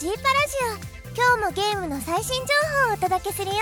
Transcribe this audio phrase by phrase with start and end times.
[0.00, 1.12] 日の G パラジオ。
[1.14, 2.54] 今日もゲームの最新情
[2.86, 3.56] 報をお届けするよ。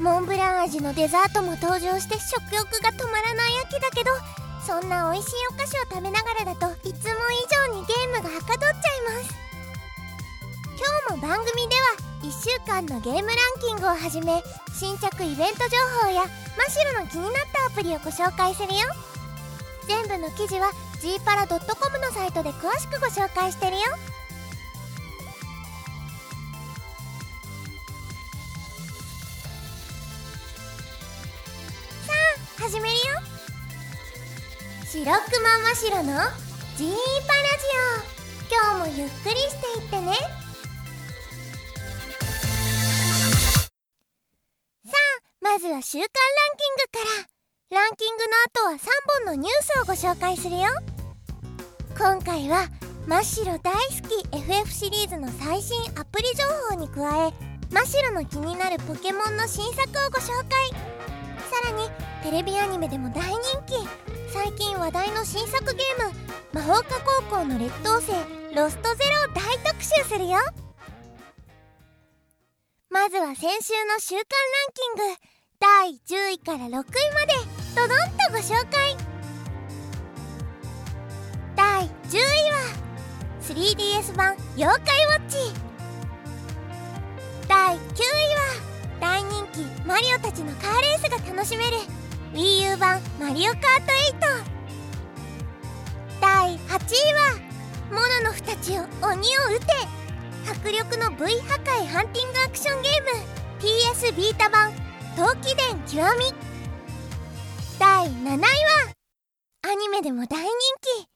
[0.00, 4.10] モンブラン味のデザートも登場して食欲が止まらない秋だけど
[4.66, 9.34] そんな美味しいお菓子を食べながらだといつも以上にゲームがはかどっちゃいます。
[10.74, 14.42] 今日も番組では1週間のゲームランキングをはじめ
[14.74, 16.24] 新着イベント情報や
[16.56, 18.80] 真っ白の気になったアプリをご紹介するよ。
[19.86, 21.60] 全部の記事は g パラ .com
[21.98, 23.82] のサイトで詳しくご紹介してるよ。
[35.04, 36.02] 白くまま白の
[36.78, 36.88] G
[37.26, 37.68] パラジ
[38.00, 38.48] オ。
[38.48, 40.14] 今日もゆっくりしていってね。
[44.86, 46.08] さあまずは週間ラン
[46.56, 47.04] キングか
[47.70, 47.80] ら。
[47.82, 48.78] ランキングの後は3
[49.26, 50.70] 本のニュースをご紹介するよ。
[51.98, 52.70] 今回は
[53.06, 57.34] 真っ白大好き FF シリーズの最新アプリ情報に加え
[57.70, 60.70] 真っ白の気になるポケモンの新作をご紹介。
[61.50, 61.90] さらに
[62.22, 64.13] テレビアニメでも大人気。
[64.34, 66.12] 最近話題の新作ゲーム
[66.52, 68.12] 魔法科高校の劣等生
[68.52, 70.40] ロストゼロを大特集するよ。
[72.90, 75.16] まずは先週の週間ランキング
[75.60, 76.84] 第10位から6位まで
[77.76, 78.96] ドドンとご紹介。
[81.54, 82.58] 第10位は
[83.40, 85.36] 3DS 版「妖怪ウォッチ」
[87.46, 87.88] 第9位は
[89.00, 91.76] 大人気マリオたちのカーレースが楽しめる
[92.34, 94.44] WiiU 版「マリオカート8」
[96.20, 97.38] 第8位は
[97.94, 99.66] 「モノのふたちを鬼を撃て」
[100.50, 103.08] 迫力の V 破壊ハンティングアクションゲーム。
[103.60, 104.72] PS ビータ版
[105.16, 106.34] 「陶器伝極み」
[107.78, 108.48] 第7位は
[109.62, 110.50] アニメでも大人
[110.80, 111.06] 気。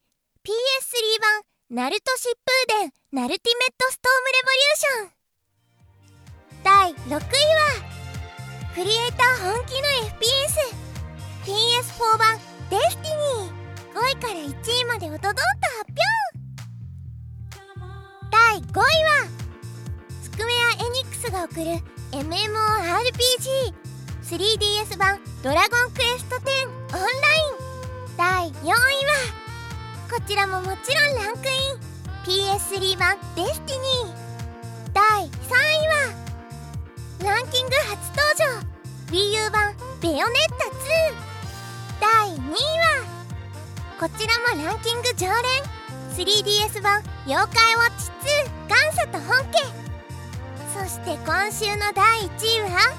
[0.44, 2.32] PS3 版「ナルト疾
[2.70, 5.18] 風伝ナルティメットストームレボリューション」
[6.62, 7.24] 第6位は
[8.74, 10.87] クリエイター本気の FPS
[11.44, 12.38] PS4 版
[12.70, 13.10] 「デスティ
[13.42, 13.52] ニー」
[13.94, 15.48] 5位から1位までをドドンと発
[15.88, 15.98] 表。
[18.30, 18.84] 第5位は
[20.22, 20.50] スクウェア・
[20.86, 21.80] エニックスが送る
[22.12, 27.00] MMORPG3DS 版「ドラゴンクエスト10オンライ
[27.50, 27.52] ン」
[28.16, 28.74] 第4位は
[30.10, 31.52] こちらももちろんランクイン。
[32.24, 34.14] PS3 版「デスティニー」
[34.92, 35.30] 第3位
[35.88, 36.12] は
[37.34, 38.68] ランキング初登場。
[39.10, 40.68] WiiU 版「ベヨネッタ2」
[42.08, 43.04] 第2位は
[44.00, 45.36] こちらもランキング常連。
[46.16, 49.60] 3DS 版「妖怪ウォッチ2元祖と本家」
[50.72, 52.94] そして今週の第1位は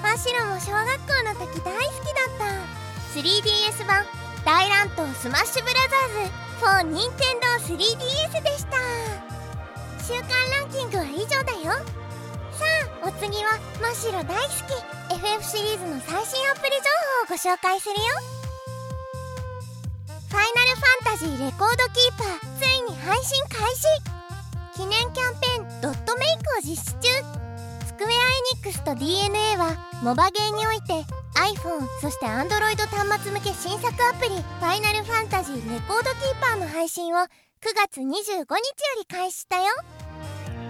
[0.00, 3.18] ましろも小学校の時大好きだった。
[3.18, 4.06] 3DS 版
[4.46, 6.30] 「大乱闘スマッシュブラザーズ
[6.60, 8.78] for Nintendo 3DS」でした。
[10.06, 10.28] 週間
[10.60, 11.72] ランキングは以上だよ。
[12.52, 12.64] さ
[13.02, 15.14] あお次は真っ白大好き。
[15.14, 16.84] FF シリーズの最新アプリ情
[17.26, 18.41] 報をご紹介するよ。
[20.32, 23.84] ファイナルファンタジーレコードキーパーついに配信開始
[24.74, 27.08] 記念キャンペーンドットメイクを実施中
[27.84, 28.16] スクウェア・エ
[28.56, 31.04] ニックスと DNA はモバゲーにおいて
[31.36, 37.28] iPhone そして Android 端末向け新作アプリファイナルファンタジーレコードキーパーの配信を9
[37.76, 38.56] 月25日よ
[39.00, 39.68] り開始したよ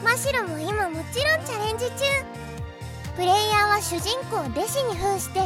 [0.03, 2.03] マシロも今もちろんチャレンジ中
[3.15, 5.39] プレイヤーは主人公弟子に扮して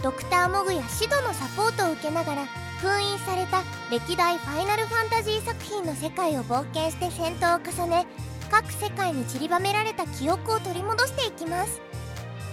[0.00, 8.06] ドクターモグやシドのサポートを受けながら封印された歴代ファイナルファンタジー作品の世界を冒険して戦闘を重ね
[8.50, 11.80] 各世界に散りばめられた記憶を取り戻していきます。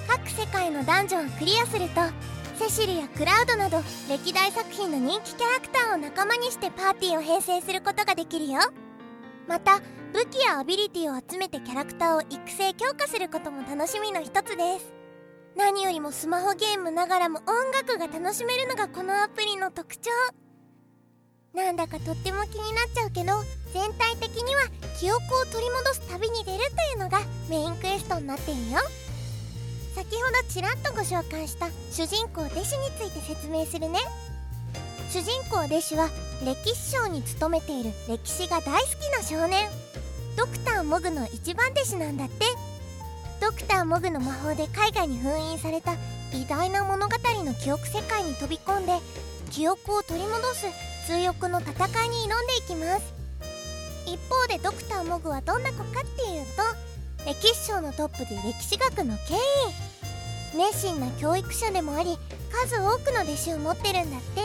[0.08, 2.02] 各世界のダンジョンをクリアすると
[2.56, 8.60] セシルやクラウドなど歴代作品の人気キャラクターを仲間にしてパーティーを編成することができるよ。
[9.48, 9.80] また
[10.14, 15.01] 武器やアビリティを集めてキャラクターを育成強化することも楽しみの一つです。
[15.56, 20.10] 何よりもスマホゲームながらも音楽が楽しめるのがこのアプリの特徴。
[21.54, 23.34] なんだかとっても気になっちゃうけど
[23.74, 24.62] 全体的には
[24.98, 27.20] 記憶を取り戻す旅に出るというのが
[27.50, 28.80] メインクエストになってるよ。
[29.94, 32.64] 先ほどちらっとご紹介した主人公弟子に
[32.98, 34.00] ついて説明するね。
[35.10, 36.10] 主人公弟子は
[36.46, 39.70] 歴史賞に勤めている歴史が大好きな少年。
[40.38, 42.71] ドクターモグの一番弟子なんだって。
[43.52, 45.92] ドクターモグの魔法で海外に封印された
[46.32, 47.14] 偉大な物語
[47.44, 48.94] の記憶世界に飛び込んで
[49.50, 50.68] 記憶を取り戻す
[51.06, 51.72] 通訳の戦
[52.06, 53.14] いに挑んでいきます。
[54.06, 59.38] 一方でドクターモグはどんな子かっていうと歴史賞のトップで歴史学の権
[60.56, 62.18] 威熱心な教育者でもあり
[62.66, 64.42] 数多くの弟子を持ってるんだって。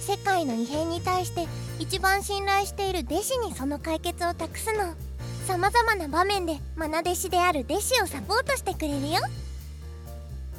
[0.00, 1.46] 世界の異変に対して
[1.78, 5.07] 一番信頼している弟子にその解決を託すの。
[5.48, 9.16] さまざまな場面で愛弟子である弟子をサポートしてくれるよ。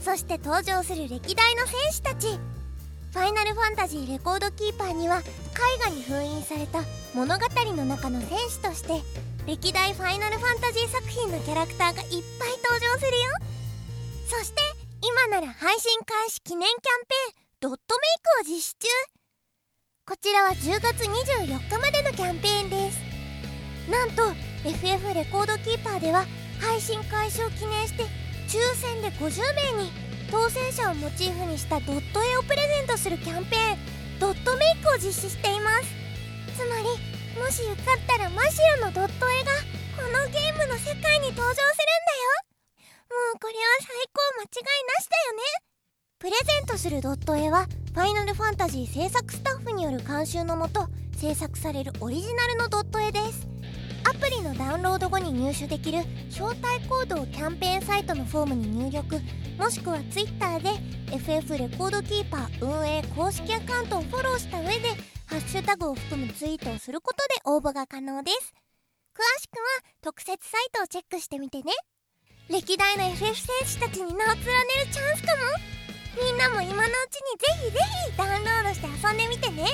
[0.01, 2.25] そして登場する歴代の戦士たち。
[3.13, 5.21] ファイナルファンタジーレコードキーパーには絵
[5.85, 6.81] 画に封印された
[7.13, 7.45] 物語
[7.77, 9.01] の中の戦士として
[9.45, 13.25] 歴代ファイナルファンタジー作品のキャラクターがいっぱい登場するよ。
[14.27, 14.61] そして
[15.05, 18.07] 今なら配信開始記念キャンペーンドットメ
[18.41, 18.87] イクを実施中。
[20.07, 22.97] こちらは10月24日までのキャンペーンです。
[23.91, 26.25] なんと FF レコードキーパーでは
[26.59, 28.03] 配信開始を記念して
[28.47, 29.39] 抽選で50
[29.77, 29.91] 名に
[30.29, 35.87] 当選者をモチーフにしたドット絵をプレゼントするキャンペーンドットメイクを実施しています。
[36.57, 36.83] つまり
[37.39, 39.51] もし受かったらマシロのドット絵が
[39.95, 42.99] このゲームの世界に登場するんだよ。
[43.07, 45.69] もうこれは最高間違いなしだよね。
[46.19, 52.88] プレゼントするドット絵はファイナルファンタジー制作スタッフによる監修のもと制作されるオリジナルのドット
[54.29, 59.19] プリのダウンロード後に入手できる招待コードをキャンペーンサイトのフォームに入力
[59.57, 60.69] もしくは Twitter で
[61.11, 64.89] FF レコードキーパー運営公式アカウントをフォローした上で
[65.25, 68.53] ハッシュタグを含むツイートをすることで応募が可能です。
[69.15, 69.65] 詳しくは
[70.03, 71.73] 特設サイトをチェックしてみてね。
[72.49, 74.41] 歴代の FF 戦士たちに名を連ね
[74.85, 75.41] るチャンスかも。
[76.23, 77.79] みんなも今のうちにぜひぜ
[78.11, 79.65] ひダウンロードして遊んでみてね。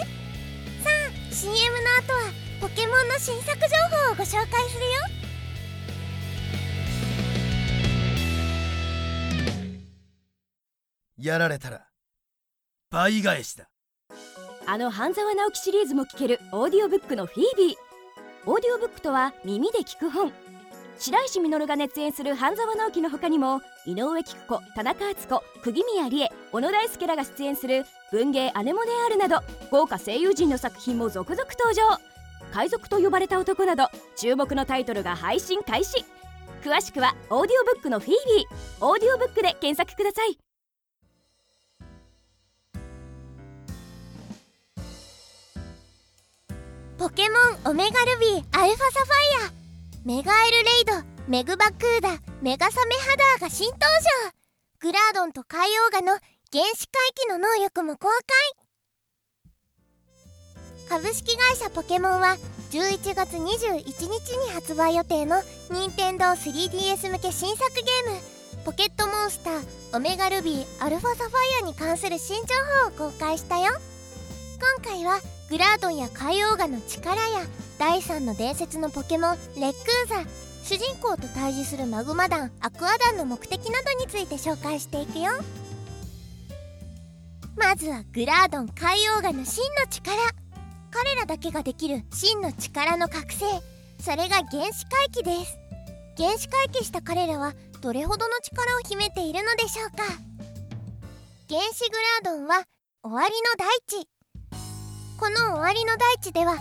[0.81, 3.65] さあ CM の後はポケモンの新作情
[4.07, 4.91] 報をご紹介するよ。
[11.17, 11.87] やられたら
[12.89, 13.69] 倍返しだ。
[14.67, 17.75] あの半沢直樹シリーズも聞けるオーディオブックのフィービー。
[18.45, 20.31] オーディオブックとは耳で聞く本。
[20.97, 32.14] 白石稔が熱演する半沢直樹の他にも井上菊子田中敦子釘宮理恵小野大輔らが出演する文芸アネモネアールなど豪華声優陣の作品も続々登場
[32.55, 36.05] 海賊と呼ばれた男など注目のタイトルが配信開始。
[36.63, 38.85] 詳しくはオーディオブックのフィービー。
[38.85, 40.39] オーディオブックで検索ください。
[46.97, 49.51] ポケモンオメガルビーアルファサファイア。
[50.05, 50.93] メガエルレイド
[51.27, 54.31] メグバクーダメガサメハダーが新登場。
[54.79, 58.64] グラードンと海王ガの原始回帰の能力も公開。
[60.95, 62.37] 株式会社ポケモンは
[62.71, 64.07] 11月21日
[64.37, 65.35] に発売予定の
[65.69, 68.19] 任天堂 3DS 向け新作ゲーム
[68.63, 72.55] 「ポケットモンスターオメガルビーアルファサファイア」に関する新情
[72.95, 73.73] 報を公開したよ。
[74.79, 75.19] 今回は
[75.49, 77.45] グラードンや海王ガの力や
[77.77, 80.23] 第3の伝説のポケモンレックーザ
[80.63, 85.33] 主人公と対峙するマグマ団アクア団の目的などについて紹介していくよ。
[87.57, 90.44] まずはグラードン海王ガの真の力。
[90.95, 93.45] 彼らだけができる真の力の覚醒。
[93.99, 95.57] それが原始回帰です。
[96.17, 100.03] 原始回帰した彼らはどれほどの力を秘めているのでしょうか。
[101.49, 102.63] 原始グラードンは
[103.03, 104.07] 終わりの大地。
[105.19, 106.55] この終わりの大地では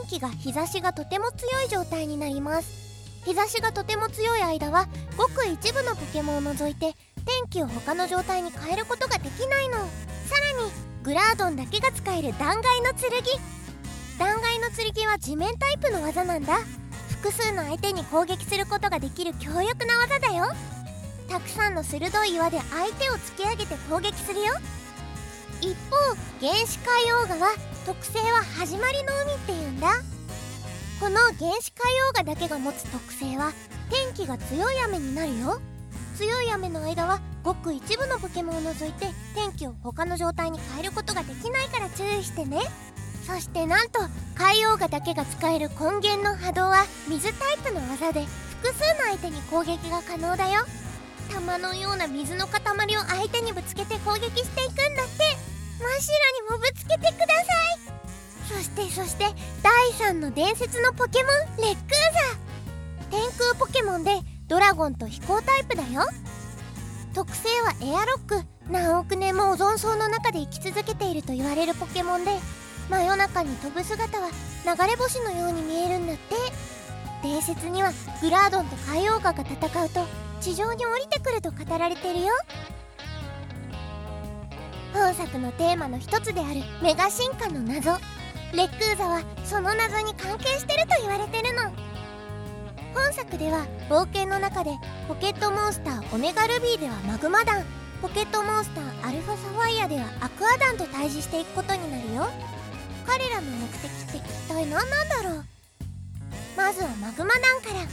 [0.00, 2.70] 天気が日差しがとても強い状態になります。
[3.26, 6.94] 日差しがとても強い間はごく一部のポケモンを除いて
[7.26, 9.74] 天気を他の状態に変えることができないの。
[9.76, 9.84] さ
[10.56, 13.63] らにグラードンだけが使える断崖の剣。
[14.18, 16.58] 断崖の剣は地面タイプの技なんだ。
[17.22, 20.46] 複数の相手に攻撃することができる強力な技だよ。
[21.28, 24.54] たくさんの鋭い岩で相手を突き上げて攻撃するよ。
[25.60, 25.96] 一方
[26.40, 27.54] 原始海王河は
[27.86, 29.88] 特性は始まりの海っていうんだ。
[31.00, 33.52] この原始海王河だけが持つ特性は
[33.90, 35.60] 天気が強い雨になるよ。
[36.16, 42.60] 強い雨の間はごく一部のポケモンを除いて天気を他の状態に変えることができないから注意してね。
[43.26, 44.00] そしてなんと
[44.34, 48.24] 海王河だけが使える根源の波動は水タイプの技で
[48.62, 50.64] 複数の相手に攻撃が可能だよ。
[51.32, 52.60] 玉のような水の塊
[52.96, 55.54] を相手にぶつけて攻撃していくんだって。
[55.78, 56.14] 真っ白
[56.44, 57.84] にもぶつけてください。
[58.46, 59.24] そしてそして
[59.62, 61.28] 第3の伝説のポケモ
[61.58, 61.86] ンレックー
[63.10, 63.10] ザ。
[63.10, 66.02] 天空ポケモンでドラゴンと飛行タイプだよ。
[67.14, 68.42] 特性はエアロック。
[68.70, 72.38] 何億年もオゾン層の中で生き続けていると言われるポケモンで
[72.88, 76.34] 真夜中に飛ぶ姿は流れ星のように見えるんだって。
[77.22, 80.06] 伝説にはグラードンと海王ガが戦うと
[80.42, 82.26] 地上に降りてくると語られてるよ。
[84.92, 87.92] 本作のテーマの一つであるメガ進化の謎。
[88.52, 91.72] レックーザはその謎に関係してると言われてるの。
[92.94, 94.70] 本作では冒険の中で
[95.08, 97.64] ポケットモンスターオメガルビーではマグマ団
[98.00, 102.28] ポケットモンスターアルファサファイアではアクアダンと対峙していくことになるよ。
[103.06, 105.44] 彼らの目的って一体何なんだろう？
[106.56, 107.86] まずはマグマ団から。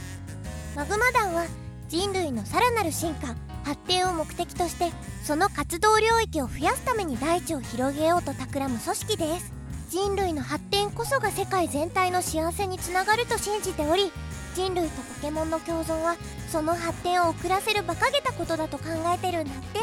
[0.74, 1.46] マグマ団は
[1.88, 4.90] 人類のさらなる進化発展を目的として
[5.22, 9.52] その活動領域を増やすために大地を広げようと企む組織です。
[9.90, 14.10] 人類の発展こそが世界全体の幸せにつながると信じており
[14.54, 16.16] 人類とポケモンの共存は
[16.50, 19.80] その発展を遅らせる馬鹿げたことだと考えてるんだって。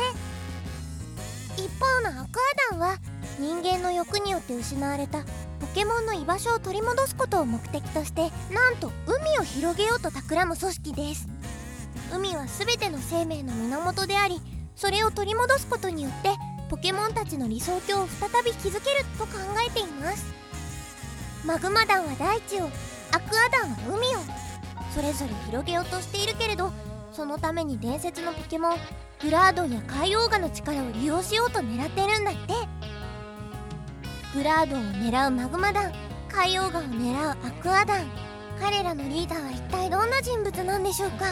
[1.62, 2.40] 一方のアク
[2.72, 2.98] アダンは
[3.40, 5.24] 人間の欲によって失われた
[5.62, 11.28] ポケモンの居場所を取り戻すことを目的としてなんと海を広げようと企む組織です。
[12.14, 14.42] 海は全ての生命の源であり
[14.76, 16.32] それを取り戻すことによって
[16.70, 20.26] ポケモンたちの理想郷を再び築けると考えています。
[21.46, 22.66] マグマ団は大地を
[23.12, 24.20] アクア団は海を
[24.94, 26.74] それぞれ広げようとしているけれど
[27.14, 28.78] そのために伝説のポケモン
[29.22, 32.79] グラードンや海王ガの力を利用しようと狙ってるんだって。
[34.34, 35.92] グラードを狙うマグマ団
[36.30, 38.06] 海王ガを狙うアクア団。
[38.60, 41.26] 彼らのリーダーは一体どんな人物なんでしょうか？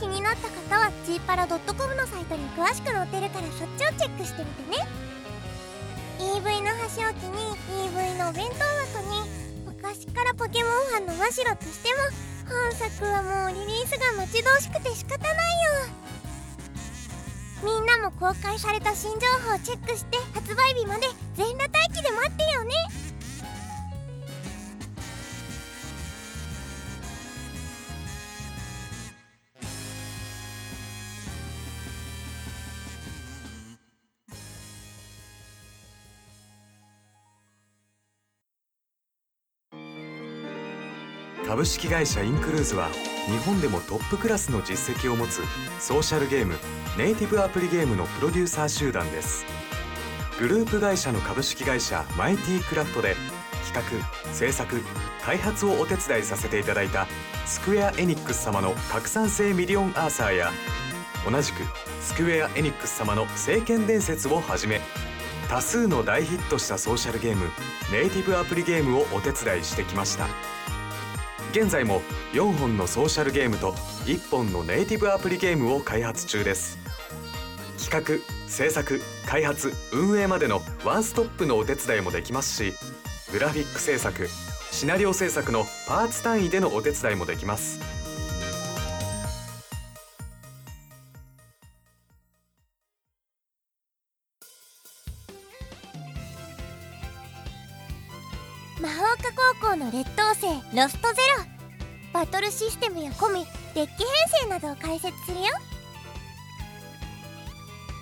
[0.00, 1.60] 気になった方は g パラ .com
[1.94, 4.84] のサイトに詳しく載ってるからそっちをチェックしてみてね。
[6.18, 9.30] EV の箸置きに EV のお弁当箱に
[9.66, 12.02] 昔からポケモンファンのマシロとしても
[12.50, 16.03] 本作はもうリリースが待ち遠しくて仕方ないよ。
[17.62, 22.93] みんなも公開された新情報をチェックして発売日まで全裸待機で待ってよね。
[41.64, 42.90] 株式会社インクルーズは
[43.26, 45.40] 日本でもトップクラスの実績を持つ
[45.80, 46.56] ソーシャルゲーム
[46.98, 49.46] ネイティブアプリゲームのプロデューサー集団です。
[50.38, 53.16] グループ会社の株式会社マイティクラフトで
[53.72, 54.82] 企画制作
[55.22, 57.06] 開発をお手伝いさせていただいた
[57.46, 60.50] スクエア・エニックス様の拡散性ミリオンアーサーや
[61.26, 61.62] 同じく
[62.02, 64.82] スクエア・エニックス様の聖剣伝説をはじめ
[65.48, 67.46] 多数の大ヒットしたソーシャルゲーム
[67.90, 70.53] ネイティブアプリゲームをお手伝いしてきました。
[71.54, 73.70] 現在も4本のソーシャルゲームと
[74.06, 76.78] 1本のネイティブアプリゲームを開発中です。
[77.78, 82.74] 企画制作開発運営までのワンストップのお手伝いもできますし
[83.30, 84.28] グラフィック制作
[84.72, 88.03] シナリオ制作のパーツ単位でのお手伝いもできます。
[100.74, 101.44] ロストゼロ。
[102.12, 104.08] バトルシステムやコミデッキ編
[104.42, 105.44] 成などを解説するよ。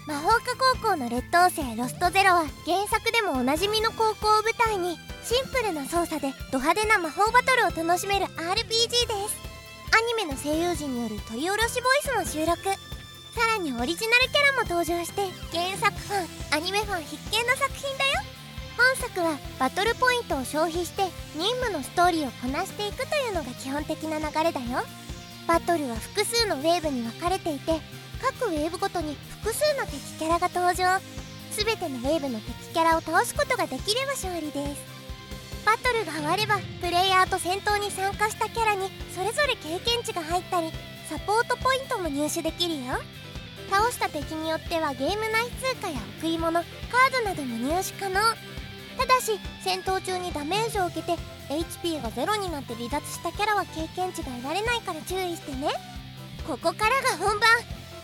[0.07, 0.41] 魔法科
[0.81, 9.37] 高校の劣等生ロストゼロは原作でもおなじみの高校を舞台にシンプルな操作でド派手な魔法バトルを楽しめる RPG です。
[9.93, 12.57] アニメの声優陣による取り下ろしボイスも収録。
[12.65, 12.73] さ
[13.55, 18.32] らにオリジナルキャラも登場して原作ファンアニメファン必見の作品だよ。
[18.77, 21.03] 本作はバトルポイントを消費して
[21.37, 24.85] 任務のストーリーをこなしていくというのが基本的な流れだよ。
[25.47, 27.81] バトルは複数のウェーブに分かれていて
[28.21, 31.01] 各ウェーブごとに複数の敵キャラが登場。
[31.53, 34.83] 全てのウェーブの敵キャラを倒すことができれば勝利です。
[35.67, 40.71] バトルが終わればプレイヤーと戦闘に参加したキャラにそれぞれ経験値が入ったり
[41.09, 42.95] サポートポイントも入手できるよ。
[43.71, 46.67] 倒した敵によってはゲーム内通貨や贈り物カー
[47.13, 48.21] ドなども入手可能。
[48.99, 51.17] ただし戦闘中にダメージを受けて
[51.49, 55.69] HP がゼロになって離脱したキャラは経験値が得られないから注意してね。
[56.47, 57.49] ここからが本番。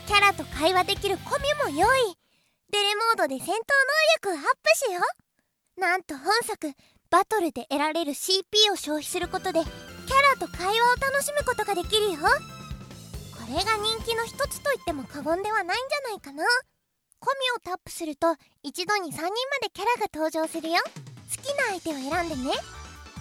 [0.06, 2.16] キャラと会話できるコミュも用意
[2.70, 5.00] デレモードで戦闘能力をアップしよ
[5.76, 5.80] う。
[5.80, 6.72] なんと本作
[7.10, 12.18] バトルで得られる CP を消費することでキャラと会話を楽しむことができるよ。
[12.18, 12.24] こ
[13.48, 16.44] れが人気の一つと言っても過言ではないんじゃないかな。
[17.20, 20.76] コミをタップすると一度に3人までキャラが登場するよ。
[20.76, 22.54] 好きな相手を選んでね。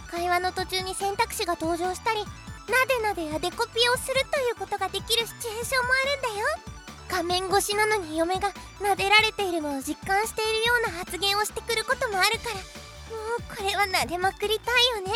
[0.09, 2.25] 会話の途中に選択肢が登場したりな
[2.85, 6.47] でなでやデコピをするということができるシチュエーションもあるんだよ。
[7.09, 12.55] 画面越しなのに嫁が撫でられているのを実感しているような発言をしてくることもあるから。
[12.55, 12.61] も
[13.39, 15.11] うこれは撫でまくりたいよね。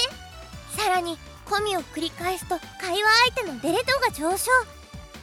[0.76, 4.50] さらにコミを繰り返すと会話相手のデレ度が上昇。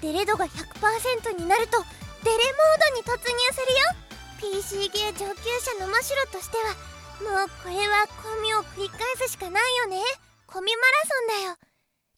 [0.00, 1.82] デレ度が100%になると
[2.28, 4.52] デレモードに突入するよ。
[4.61, 6.76] PC ゲー上級者のマシロとしては
[7.25, 9.97] もうこれはコミを繰り返すしかないよね。
[10.47, 11.56] コミマラソンだよ。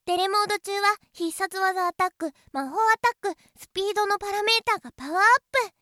[0.07, 5.23] デレモード中は必殺技アタック魔法アタックスピードのパラメーターがパワーアッ
[5.69, 5.75] プ。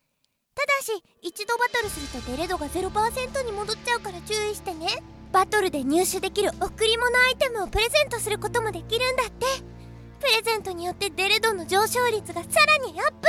[0.53, 5.01] ただし一度バトルするとデレ度が0%に戻っちゃうから注意してね。
[5.31, 9.47] バトルで入手できる贈り物アイテムをプレゼントすることもできるんだって。
[10.19, 13.27] プレゼントによってデレ度の上昇率がさらにアップ。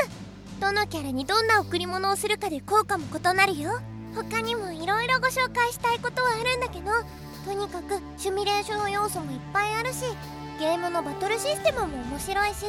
[0.61, 3.81] どのキャラにどんな贈り物をするかで効果も異なるよ。
[4.14, 6.90] 他にもいろいろご紹介したいことはあるんだけど
[7.45, 10.05] とにかくシミュレーション要素もいっぱいあるし
[10.59, 12.67] ゲームのバトルシステムも面白いし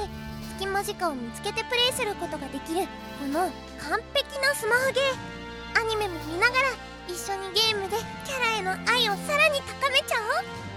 [0.57, 2.85] 隙間時間を見つけてプレイすることができる
[3.19, 3.49] この
[3.81, 5.81] 完璧なスマホゲー。
[5.81, 6.69] アニメも見ながら
[7.07, 10.70] 一緒にゲームでキャラへの愛をさらに高めちゃおう。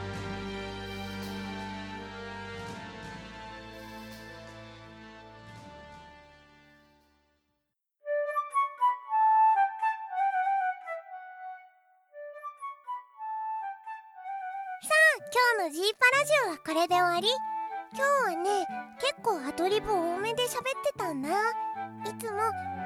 [15.64, 17.28] の G パラジオはこれで終わり。
[17.96, 18.66] 今日はね
[19.00, 21.30] 結構アドリブ多めで喋ってたんだ。
[21.30, 21.32] い
[22.18, 22.42] つも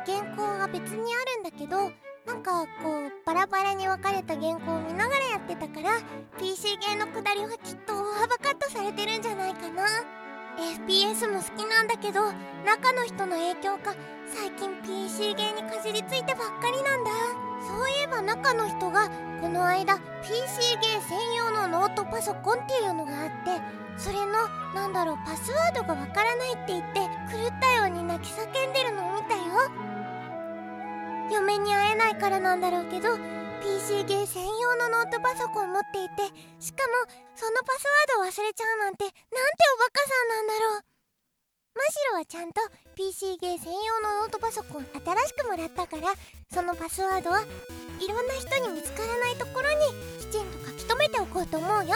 [0.06, 1.90] 原稿は別にあるんだけど
[2.24, 5.98] なんかこうバラバラに分かれた原稿を見ながらやってたから
[6.38, 9.84] PC ゲーのくだりはきっと大幅カットされてるんじゃないかな。
[10.86, 12.32] FPS も好きなんだけど
[12.64, 17.47] 中の人の影響か最近 PC ゲーにかじりついてばっかりなんだ。
[17.66, 19.08] そういえば中の人が
[19.40, 23.60] この間 PC ゲー専用のノートパソコンっていうのがあって
[23.96, 27.00] それのなんだろうパスワードがわからないって言って
[27.30, 29.42] 狂ったように泣き叫んでるのを見たよ。
[31.30, 33.16] 嫁に会えないからなんだろうけど
[33.60, 36.22] PC ゲー専用のノートパソコン持っていて
[36.58, 37.84] しかもそのパス
[38.16, 39.20] ワードを忘れちゃうなんてなんて
[39.74, 40.97] おバカさんなんだろう。
[41.78, 42.58] マシロはちゃんと
[42.98, 46.10] PC ゲー専用のノートパソコン新しくもらったから
[46.50, 47.46] そのパスワードは
[48.02, 51.94] いろんな人に見つからないところにきちんと書き留めておこうと思うよ。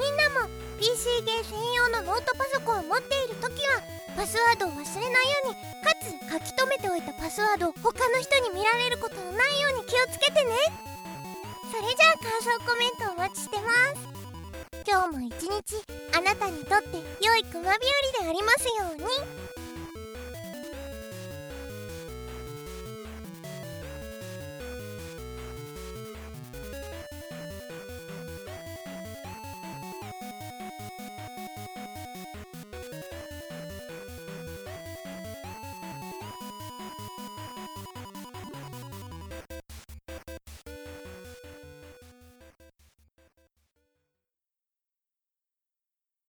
[0.00, 0.48] みんなも
[0.80, 3.84] PC ゲー専用のノートパソコンを持っている時は
[4.16, 10.56] パスワードを忘れないようにかつ書き留めておいたパスワードを他の人に見られることのないように気をつけてね。
[11.68, 13.68] それじゃあ感想コメントお待ちしてま
[14.00, 14.17] す。
[14.90, 15.84] 今日も一日
[16.16, 19.57] あなたにとって良い熊日和でありますように。